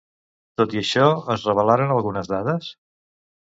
[0.61, 2.75] Tot i això, es revelaren algunes dades?